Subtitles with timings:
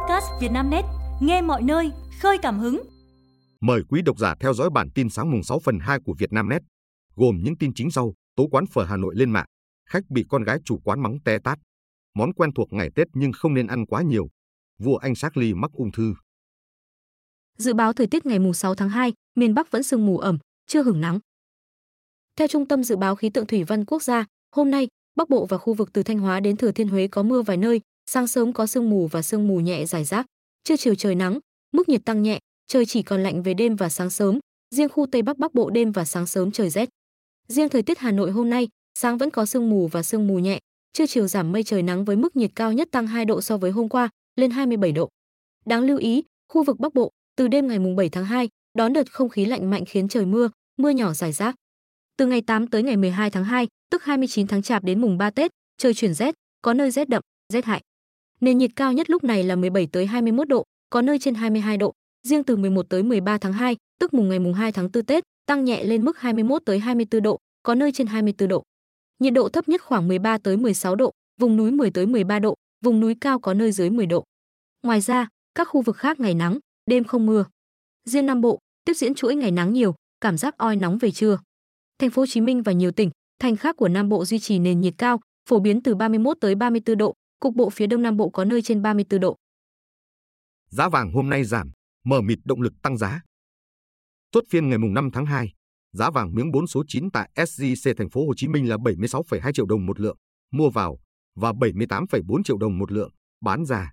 [0.00, 0.84] podcast Vietnamnet,
[1.20, 2.82] nghe mọi nơi, khơi cảm hứng.
[3.60, 6.62] Mời quý độc giả theo dõi bản tin sáng mùng 6 phần 2 của Vietnamnet,
[7.16, 9.46] gồm những tin chính sau, tố quán phở Hà Nội lên mạng,
[9.88, 11.58] khách bị con gái chủ quán mắng te tát.
[12.14, 14.28] Món quen thuộc ngày Tết nhưng không nên ăn quá nhiều.
[14.78, 16.14] Vua Anh Charlie mắc ung thư.
[17.58, 20.38] Dự báo thời tiết ngày mùng 6 tháng 2, miền Bắc vẫn sương mù ẩm,
[20.66, 21.18] chưa hưởng nắng.
[22.36, 24.24] Theo Trung tâm Dự báo Khí tượng Thủy văn Quốc gia,
[24.56, 27.22] hôm nay, Bắc Bộ và khu vực từ Thanh Hóa đến Thừa Thiên Huế có
[27.22, 27.80] mưa vài nơi,
[28.12, 30.26] sáng sớm có sương mù và sương mù nhẹ rải rác,
[30.64, 31.38] trưa chiều trời nắng,
[31.72, 34.38] mức nhiệt tăng nhẹ, trời chỉ còn lạnh về đêm và sáng sớm,
[34.74, 36.88] riêng khu Tây Bắc Bắc Bộ đêm và sáng sớm trời rét.
[37.48, 38.68] Riêng thời tiết Hà Nội hôm nay,
[38.98, 40.58] sáng vẫn có sương mù và sương mù nhẹ,
[40.92, 43.56] trưa chiều giảm mây trời nắng với mức nhiệt cao nhất tăng 2 độ so
[43.56, 45.08] với hôm qua, lên 27 độ.
[45.66, 48.48] Đáng lưu ý, khu vực Bắc Bộ, từ đêm ngày mùng 7 tháng 2,
[48.78, 51.54] đón đợt không khí lạnh mạnh khiến trời mưa, mưa nhỏ rải rác.
[52.16, 55.30] Từ ngày 8 tới ngày 12 tháng 2, tức 29 tháng Chạp đến mùng 3
[55.30, 57.82] Tết, trời chuyển rét, có nơi rét đậm, rét hại.
[58.40, 61.76] Nền nhiệt cao nhất lúc này là 17 tới 21 độ, có nơi trên 22
[61.76, 61.92] độ.
[62.28, 65.24] Riêng từ 11 tới 13 tháng 2, tức mùng ngày mùng 2 tháng 4 Tết,
[65.46, 68.62] tăng nhẹ lên mức 21 tới 24 độ, có nơi trên 24 độ.
[69.18, 71.10] Nhiệt độ thấp nhất khoảng 13 tới 16 độ,
[71.40, 74.24] vùng núi 10 tới 13 độ, vùng núi cao có nơi dưới 10 độ.
[74.82, 76.58] Ngoài ra, các khu vực khác ngày nắng,
[76.90, 77.44] đêm không mưa.
[78.04, 81.38] Riêng Nam Bộ, tiếp diễn chuỗi ngày nắng nhiều, cảm giác oi nóng về trưa.
[81.98, 84.58] Thành phố Hồ Chí Minh và nhiều tỉnh, thành khác của Nam Bộ duy trì
[84.58, 88.16] nền nhiệt cao, phổ biến từ 31 tới 34 độ, cục bộ phía Đông Nam
[88.16, 89.36] Bộ có nơi trên 34 độ.
[90.70, 91.70] Giá vàng hôm nay giảm,
[92.04, 93.22] mở mịt động lực tăng giá.
[94.32, 95.52] Chốt phiên ngày mùng 5 tháng 2,
[95.92, 99.52] giá vàng miếng 4 số 9 tại SJC thành phố Hồ Chí Minh là 76,2
[99.52, 100.16] triệu đồng một lượng
[100.52, 100.98] mua vào
[101.36, 103.10] và 78,4 triệu đồng một lượng
[103.40, 103.92] bán ra.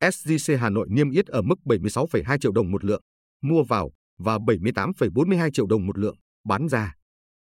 [0.00, 3.02] SJC Hà Nội niêm yết ở mức 76,2 triệu đồng một lượng
[3.42, 6.94] mua vào và 78,42 triệu đồng một lượng bán ra.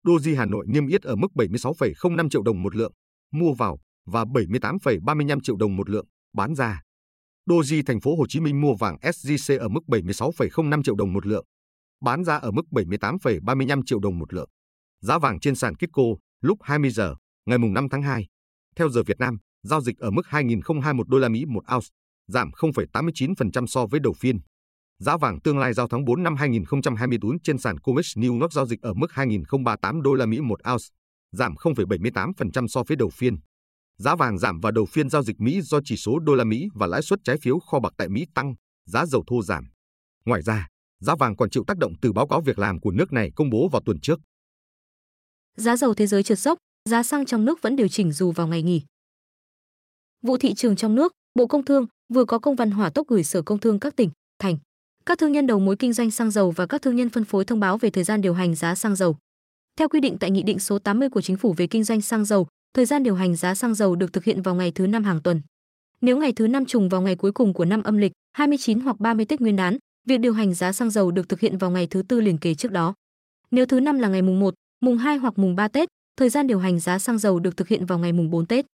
[0.07, 2.93] Doji Hà Nội niêm yết ở mức 76,05 triệu đồng một lượng
[3.33, 3.79] mua vào
[4.11, 6.83] và 78,35 triệu đồng một lượng bán ra.
[7.51, 11.27] Doji thành phố Hồ Chí Minh mua vàng SJC ở mức 76,05 triệu đồng một
[11.27, 11.45] lượng,
[12.01, 14.49] bán ra ở mức 78,35 triệu đồng một lượng.
[15.01, 16.03] Giá vàng trên sàn Kitco
[16.41, 17.15] lúc 20 giờ
[17.47, 18.27] ngày mùng 5 tháng 2
[18.77, 21.87] theo giờ Việt Nam giao dịch ở mức 2.021 đô la Mỹ một ounce,
[22.29, 24.39] giảm 0,89% so với đầu phiên.
[24.99, 28.67] Giá vàng tương lai giao tháng 4 năm 2024 trên sàn COMEX New York giao
[28.67, 30.85] dịch ở mức 2.038 đô la Mỹ một ounce,
[31.33, 33.37] giảm 0,78% so với đầu phiên.
[33.99, 36.69] Giá vàng giảm vào đầu phiên giao dịch Mỹ do chỉ số đô la Mỹ
[36.75, 38.55] và lãi suất trái phiếu kho bạc tại Mỹ tăng,
[38.87, 39.69] giá dầu thô giảm.
[40.25, 40.69] Ngoài ra,
[41.01, 43.51] giá vàng còn chịu tác động từ báo cáo việc làm của nước này công
[43.51, 44.21] bố vào tuần trước.
[45.57, 48.49] Giá dầu thế giới trượt dốc, giá xăng trong nước vẫn điều chỉnh dù vào
[48.49, 48.83] ngày nghỉ.
[50.23, 53.25] Vụ thị trường trong nước, Bộ Công Thương vừa có công văn hỏa tốc gửi
[53.25, 54.59] Sở Công Thương các tỉnh, thành,
[55.07, 57.45] các thương nhân đầu mối kinh doanh xăng dầu và các thương nhân phân phối
[57.45, 59.17] thông báo về thời gian điều hành giá xăng dầu.
[59.77, 62.25] Theo quy định tại Nghị định số 80 của Chính phủ về kinh doanh xăng
[62.25, 65.05] dầu, thời gian điều hành giá xăng dầu được thực hiện vào ngày thứ năm
[65.05, 65.41] hàng tuần.
[66.01, 69.01] Nếu ngày thứ năm trùng vào ngày cuối cùng của năm âm lịch, 29 hoặc
[69.01, 71.87] 30 Tết Nguyên đán, việc điều hành giá xăng dầu được thực hiện vào ngày
[71.87, 72.95] thứ tư liền kề trước đó.
[73.51, 76.47] Nếu thứ năm là ngày mùng 1, mùng 2 hoặc mùng 3 Tết, thời gian
[76.47, 78.67] điều hành giá xăng dầu được thực hiện vào ngày mùng 4 Tết.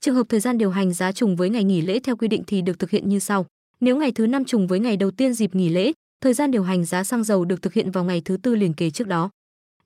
[0.00, 2.42] Trường hợp thời gian điều hành giá trùng với ngày nghỉ lễ theo quy định
[2.46, 3.46] thì được thực hiện như sau.
[3.80, 6.62] Nếu ngày thứ năm trùng với ngày đầu tiên dịp nghỉ lễ, thời gian điều
[6.62, 9.30] hành giá xăng dầu được thực hiện vào ngày thứ tư liền kề trước đó.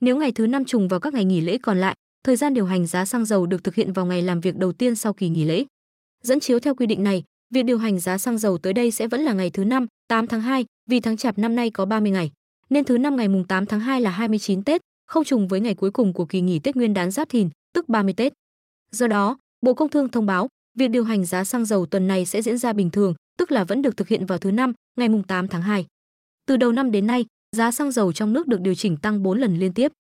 [0.01, 2.65] Nếu ngày thứ năm trùng vào các ngày nghỉ lễ còn lại, thời gian điều
[2.65, 5.29] hành giá xăng dầu được thực hiện vào ngày làm việc đầu tiên sau kỳ
[5.29, 5.65] nghỉ lễ.
[6.23, 7.25] Dẫn chiếu theo quy định này,
[7.55, 10.27] việc điều hành giá xăng dầu tới đây sẽ vẫn là ngày thứ năm, 8
[10.27, 12.31] tháng 2, vì tháng Chạp năm nay có 30 ngày,
[12.71, 15.75] nên thứ năm ngày mùng 8 tháng 2 là 29 Tết, không trùng với ngày
[15.75, 18.33] cuối cùng của kỳ nghỉ Tết Nguyên đán Giáp Thìn, tức 30 Tết.
[18.91, 22.27] Do đó, Bộ Công Thương thông báo, việc điều hành giá xăng dầu tuần này
[22.27, 25.09] sẽ diễn ra bình thường, tức là vẫn được thực hiện vào thứ năm, ngày
[25.09, 25.87] mùng 8 tháng 2.
[26.47, 27.27] Từ đầu năm đến nay,
[27.57, 29.93] giá xăng dầu trong nước được điều chỉnh tăng 4 lần liên tiếp.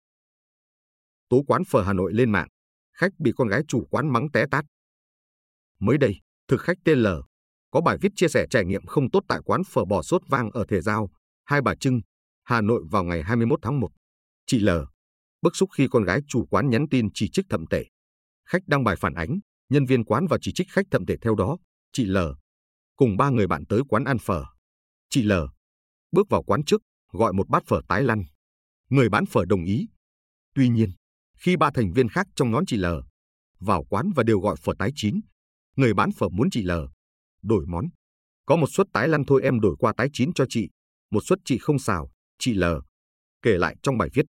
[1.28, 2.48] Tố quán phở Hà Nội lên mạng,
[2.92, 4.64] khách bị con gái chủ quán mắng té tát.
[5.80, 7.06] Mới đây, thực khách tên l
[7.70, 10.50] có bài viết chia sẻ trải nghiệm không tốt tại quán phở bò sốt vang
[10.50, 11.10] ở Thể Giao,
[11.44, 12.00] Hai Bà Trưng,
[12.44, 13.88] Hà Nội vào ngày 21 tháng 1.
[14.46, 14.68] Chị L
[15.42, 17.84] bức xúc khi con gái chủ quán nhắn tin chỉ trích thậm tệ.
[18.48, 21.34] Khách đăng bài phản ánh, nhân viên quán và chỉ trích khách thậm tệ theo
[21.34, 21.56] đó,
[21.92, 22.18] chị L
[22.96, 24.44] cùng ba người bạn tới quán ăn phở.
[25.10, 25.32] Chị L
[26.12, 26.82] bước vào quán trước,
[27.12, 28.24] gọi một bát phở tái lăn.
[28.90, 29.88] Người bán phở đồng ý.
[30.54, 30.90] Tuy nhiên,
[31.38, 32.84] khi ba thành viên khác trong nhóm chị L
[33.60, 35.20] vào quán và đều gọi phở tái chín,
[35.76, 36.70] người bán phở muốn chị L
[37.42, 37.84] đổi món.
[38.46, 40.68] Có một suất tái lăn thôi em đổi qua tái chín cho chị,
[41.10, 42.64] một suất chị không xào, chị L
[43.42, 44.26] kể lại trong bài viết.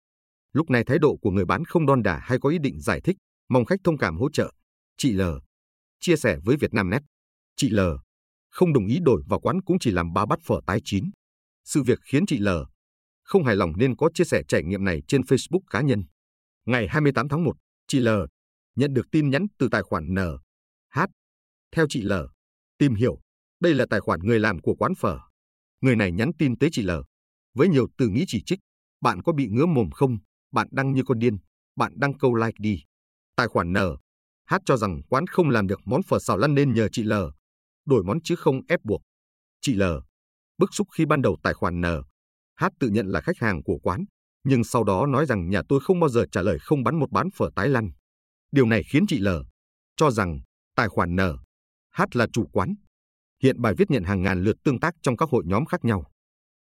[0.54, 3.02] Lúc này thái độ của người bán không đon đả hay có ý định giải
[3.02, 3.18] thích,
[3.50, 4.52] mong khách thông cảm hỗ trợ.
[4.98, 5.22] Chị L
[6.00, 7.02] chia sẻ với Vietnamnet.
[7.56, 7.80] Chị L
[8.50, 11.12] không đồng ý đổi vào quán cũng chỉ làm ba bát phở tái chín.
[11.66, 12.48] Sự việc khiến chị L
[13.24, 16.04] không hài lòng nên có chia sẻ trải nghiệm này trên Facebook cá nhân.
[16.68, 18.08] Ngày 28 tháng 1, chị L
[18.76, 20.18] nhận được tin nhắn từ tài khoản N.
[20.94, 21.00] H.
[21.72, 22.12] Theo chị L,
[22.78, 23.20] tìm hiểu,
[23.60, 25.20] Đây là tài khoản người làm của quán phở.
[25.82, 26.92] Người này nhắn tin tới chị L.
[27.54, 28.60] Với nhiều từ nghĩ chỉ trích.
[29.02, 30.18] Bạn có bị ngứa mồm không?
[30.52, 31.38] Bạn đăng như con điên.
[31.76, 32.84] Bạn đăng câu like đi.
[33.36, 33.78] Tài khoản N.
[34.50, 37.14] H cho rằng quán không làm được món phở xào lăn nên nhờ chị L.
[37.86, 39.02] Đổi món chứ không ép buộc.
[39.62, 39.84] Chị L.
[40.58, 41.86] Bức xúc khi ban đầu tài khoản N.
[42.60, 44.06] H tự nhận là khách hàng của quán,
[44.50, 47.12] nhưng sau đó nói rằng nhà tôi không bao giờ trả lời không bán một
[47.12, 47.92] bán phở tái lăn.
[48.52, 49.28] Điều này khiến chị L.
[49.96, 50.40] cho rằng
[50.76, 52.76] tài khoản N.H là chủ quán.
[53.44, 56.12] Hiện bài viết nhận hàng ngàn lượt tương tác trong các hội nhóm khác nhau.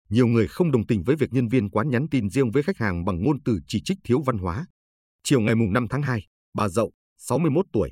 [0.09, 2.79] Nhiều người không đồng tình với việc nhân viên quán nhắn tin riêng với khách
[2.79, 4.67] hàng bằng ngôn từ chỉ trích thiếu văn hóa.
[5.23, 7.91] Chiều ngày 5 tháng 2, bà Dậu, 61 tuổi,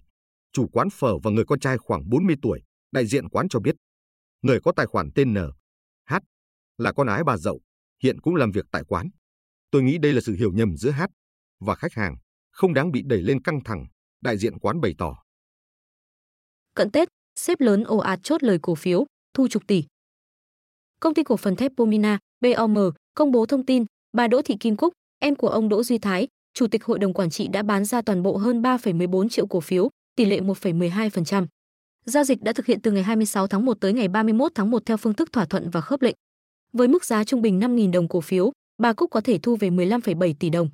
[0.52, 2.62] chủ quán phở và người con trai khoảng 40 tuổi,
[2.92, 3.74] đại diện quán cho biết.
[4.42, 5.36] Người có tài khoản tên N.
[6.10, 6.14] H.
[6.78, 7.60] Là con ái bà Dậu,
[8.02, 9.08] hiện cũng làm việc tại quán.
[9.74, 11.10] Tôi nghĩ đây là sự hiểu nhầm giữa hát
[11.60, 12.16] và khách hàng,
[12.50, 13.86] không đáng bị đẩy lên căng thẳng,
[14.20, 15.22] đại diện quán bày tỏ.
[16.74, 19.84] Cận Tết, xếp lớn ồ ạt chốt lời cổ phiếu, thu chục tỷ.
[21.00, 22.74] Công ty cổ phần thép Pomina, BOM,
[23.14, 26.28] công bố thông tin, bà Đỗ Thị Kim Cúc, em của ông Đỗ Duy Thái,
[26.54, 29.60] Chủ tịch Hội đồng Quản trị đã bán ra toàn bộ hơn 3,14 triệu cổ
[29.60, 31.46] phiếu, tỷ lệ 1,12%.
[32.04, 34.82] Giao dịch đã thực hiện từ ngày 26 tháng 1 tới ngày 31 tháng 1
[34.86, 36.14] theo phương thức thỏa thuận và khớp lệnh.
[36.72, 39.70] Với mức giá trung bình 5.000 đồng cổ phiếu, bà Cúc có thể thu về
[39.70, 40.68] 15,7 tỷ đồng.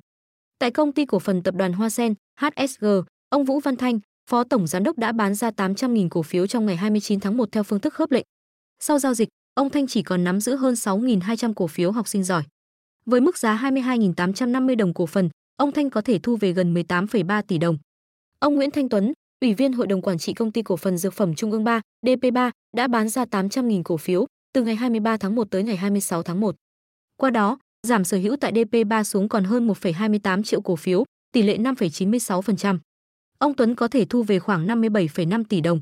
[0.59, 2.85] Tại công ty cổ phần tập đoàn Hoa Sen, HSG,
[3.29, 3.99] ông Vũ Văn Thanh,
[4.29, 7.51] Phó Tổng Giám đốc đã bán ra 800.000 cổ phiếu trong ngày 29 tháng 1
[7.51, 8.25] theo phương thức khớp lệnh.
[8.79, 12.23] Sau giao dịch, ông Thanh chỉ còn nắm giữ hơn 6.200 cổ phiếu học sinh
[12.23, 12.43] giỏi.
[13.05, 17.41] Với mức giá 22.850 đồng cổ phần, ông Thanh có thể thu về gần 18,3
[17.41, 17.77] tỷ đồng.
[18.39, 21.13] Ông Nguyễn Thanh Tuấn, Ủy viên Hội đồng Quản trị Công ty Cổ phần Dược
[21.13, 25.35] phẩm Trung ương 3, DP3, đã bán ra 800.000 cổ phiếu từ ngày 23 tháng
[25.35, 26.55] 1 tới ngày 26 tháng 1.
[27.17, 27.57] Qua đó,
[27.87, 32.79] giảm sở hữu tại DP3 xuống còn hơn 1,28 triệu cổ phiếu, tỷ lệ 5,96%.
[33.37, 35.81] Ông Tuấn có thể thu về khoảng 57,5 tỷ đồng.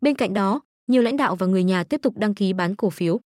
[0.00, 2.90] Bên cạnh đó, nhiều lãnh đạo và người nhà tiếp tục đăng ký bán cổ
[2.90, 3.20] phiếu.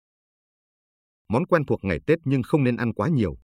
[1.28, 3.36] Món quen thuộc ngày Tết nhưng không nên ăn quá nhiều.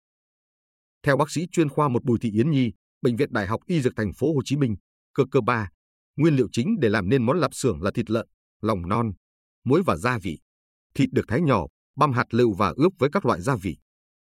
[1.02, 2.72] Theo bác sĩ chuyên khoa một Bùi Thị Yến Nhi,
[3.02, 4.76] bệnh viện Đại học Y Dược thành phố Hồ Chí Minh,
[5.14, 5.68] cơ cơ 3,
[6.16, 8.26] nguyên liệu chính để làm nên món lạp xưởng là thịt lợn,
[8.60, 9.12] lòng non,
[9.64, 10.38] muối và gia vị.
[10.94, 11.66] Thịt được thái nhỏ,
[11.96, 13.76] băm hạt lựu và ướp với các loại gia vị.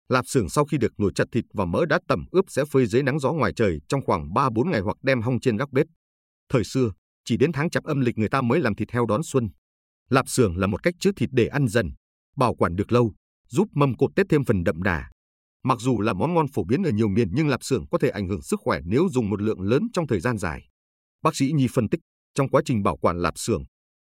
[0.08, 2.86] Lạp xưởng sau khi được nồi chặt thịt và mỡ đã tẩm ướp sẽ phơi
[2.86, 5.86] dưới nắng gió ngoài trời trong khoảng 3-4 ngày hoặc đem hong trên gác bếp.
[6.48, 6.92] Thời xưa,
[7.24, 9.48] chỉ đến tháng chạp âm lịch người ta mới làm thịt heo đón xuân.
[10.10, 11.90] Lạp xưởng là một cách chứa thịt để ăn dần,
[12.36, 13.14] bảo quản được lâu,
[13.48, 15.10] giúp mâm cột Tết thêm phần đậm đà.
[15.62, 18.08] Mặc dù là món ngon phổ biến ở nhiều miền nhưng lạp xưởng có thể
[18.08, 20.68] ảnh hưởng sức khỏe nếu dùng một lượng lớn trong thời gian dài.
[21.22, 22.00] Bác sĩ Nhi phân tích,
[22.34, 23.64] trong quá trình bảo quản lạp xưởng,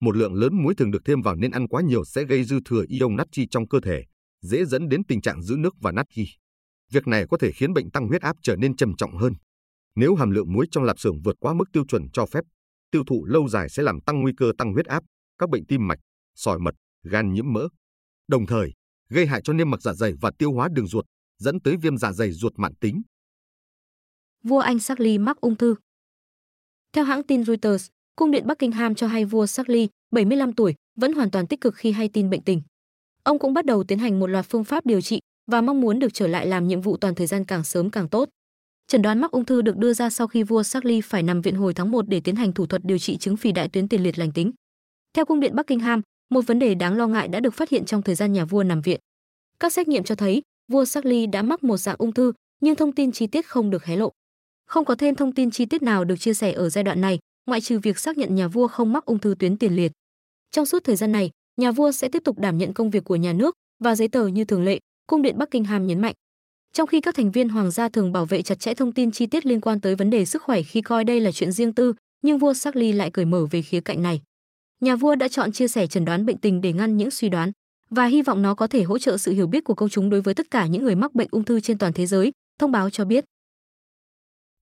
[0.01, 2.59] một lượng lớn muối thường được thêm vào nên ăn quá nhiều sẽ gây dư
[2.65, 4.03] thừa ion natri trong cơ thể,
[4.41, 6.27] dễ dẫn đến tình trạng giữ nước và nát ghi.
[6.91, 9.33] Việc này có thể khiến bệnh tăng huyết áp trở nên trầm trọng hơn.
[9.95, 12.43] Nếu hàm lượng muối trong lạp xưởng vượt quá mức tiêu chuẩn cho phép,
[12.91, 15.03] tiêu thụ lâu dài sẽ làm tăng nguy cơ tăng huyết áp,
[15.37, 15.99] các bệnh tim mạch,
[16.35, 17.67] sỏi mật, gan nhiễm mỡ.
[18.27, 18.73] Đồng thời,
[19.09, 21.05] gây hại cho niêm mạc dạ dày và tiêu hóa đường ruột,
[21.37, 23.01] dẫn tới viêm dạ dày ruột mãn tính.
[24.43, 25.75] Vua Anh Charles mắc ung thư.
[26.93, 31.31] Theo hãng tin Reuters, cung điện Buckingham cho hay vua Charles, 75 tuổi, vẫn hoàn
[31.31, 32.61] toàn tích cực khi hay tin bệnh tình.
[33.23, 35.19] Ông cũng bắt đầu tiến hành một loạt phương pháp điều trị
[35.51, 38.09] và mong muốn được trở lại làm nhiệm vụ toàn thời gian càng sớm càng
[38.09, 38.29] tốt.
[38.87, 41.55] Chẩn đoán mắc ung thư được đưa ra sau khi vua Charles phải nằm viện
[41.55, 44.03] hồi tháng 1 để tiến hành thủ thuật điều trị chứng phì đại tuyến tiền
[44.03, 44.51] liệt lành tính.
[45.13, 48.01] Theo cung điện Buckingham, một vấn đề đáng lo ngại đã được phát hiện trong
[48.01, 48.99] thời gian nhà vua nằm viện.
[49.59, 50.41] Các xét nghiệm cho thấy
[50.71, 53.85] vua Charles đã mắc một dạng ung thư, nhưng thông tin chi tiết không được
[53.85, 54.11] hé lộ.
[54.65, 57.19] Không có thêm thông tin chi tiết nào được chia sẻ ở giai đoạn này,
[57.45, 59.91] ngoại trừ việc xác nhận nhà vua không mắc ung thư tuyến tiền liệt.
[60.51, 61.29] Trong suốt thời gian này,
[61.61, 64.27] nhà vua sẽ tiếp tục đảm nhận công việc của nhà nước và giấy tờ
[64.27, 66.13] như thường lệ, cung điện Buckingham nhấn mạnh.
[66.73, 69.25] Trong khi các thành viên hoàng gia thường bảo vệ chặt chẽ thông tin chi
[69.25, 71.93] tiết liên quan tới vấn đề sức khỏe khi coi đây là chuyện riêng tư,
[72.21, 74.21] nhưng vua Charles lại cởi mở về khía cạnh này.
[74.79, 77.51] Nhà vua đã chọn chia sẻ chẩn đoán bệnh tình để ngăn những suy đoán
[77.89, 80.21] và hy vọng nó có thể hỗ trợ sự hiểu biết của công chúng đối
[80.21, 82.89] với tất cả những người mắc bệnh ung thư trên toàn thế giới, thông báo
[82.89, 83.25] cho biết.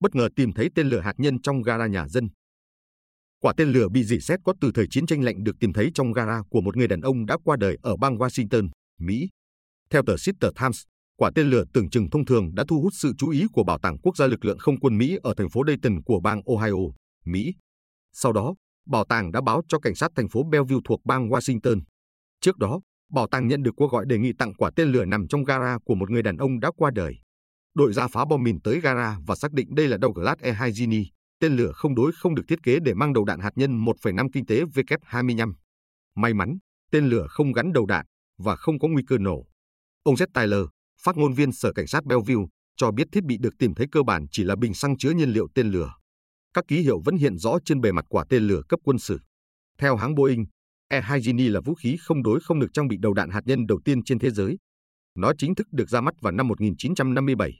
[0.00, 2.28] Bất ngờ tìm thấy tên lửa hạt nhân trong gara nhà dân.
[3.42, 5.90] Quả tên lửa bị dỉ xét có từ thời chiến tranh lạnh được tìm thấy
[5.94, 8.68] trong gara của một người đàn ông đã qua đời ở bang Washington,
[8.98, 9.28] Mỹ.
[9.90, 10.82] Theo tờ Sister Times,
[11.16, 13.78] quả tên lửa tưởng chừng thông thường đã thu hút sự chú ý của Bảo
[13.78, 16.76] tàng Quốc gia lực lượng không quân Mỹ ở thành phố Dayton của bang Ohio,
[17.24, 17.54] Mỹ.
[18.12, 18.54] Sau đó,
[18.86, 21.80] bảo tàng đã báo cho cảnh sát thành phố Bellevue thuộc bang Washington.
[22.40, 22.80] Trước đó,
[23.12, 25.78] bảo tàng nhận được cuộc gọi đề nghị tặng quả tên lửa nằm trong gara
[25.84, 27.14] của một người đàn ông đã qua đời.
[27.74, 30.70] Đội ra phá bom mìn tới gara và xác định đây là Douglas E2
[31.40, 34.28] tên lửa không đối không được thiết kế để mang đầu đạn hạt nhân 1,5
[34.32, 35.52] kinh tế W25.
[36.16, 36.58] May mắn,
[36.90, 38.06] tên lửa không gắn đầu đạn
[38.38, 39.46] và không có nguy cơ nổ.
[40.02, 40.64] Ông Z Tyler,
[41.02, 44.02] phát ngôn viên Sở Cảnh sát Bellevue, cho biết thiết bị được tìm thấy cơ
[44.02, 45.92] bản chỉ là bình xăng chứa nhiên liệu tên lửa.
[46.54, 49.20] Các ký hiệu vẫn hiện rõ trên bề mặt quả tên lửa cấp quân sự.
[49.78, 50.44] Theo hãng Boeing,
[50.92, 53.80] E2 là vũ khí không đối không được trang bị đầu đạn hạt nhân đầu
[53.84, 54.56] tiên trên thế giới.
[55.14, 57.52] Nó chính thức được ra mắt vào năm 1957.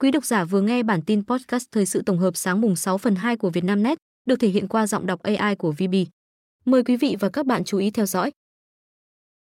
[0.00, 2.98] Quý độc giả vừa nghe bản tin podcast thời sự tổng hợp sáng mùng 6
[2.98, 5.94] phần 2 của Vietnamnet, được thể hiện qua giọng đọc AI của VB.
[6.64, 8.30] Mời quý vị và các bạn chú ý theo dõi.